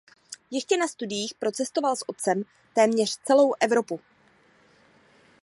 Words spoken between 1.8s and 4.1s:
s otcem téměř celou Evropu.